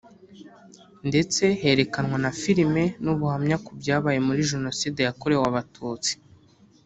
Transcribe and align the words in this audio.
ndetse 1.09 1.43
herekanwa 1.61 2.17
na 2.23 2.31
filimi 2.41 2.85
n’ubuhamya 3.03 3.55
ku 3.65 3.71
byabaye 3.79 4.19
muri 4.27 4.41
Jenoside 4.51 4.99
yakorewe 5.07 5.43
abatutsi 5.51 6.13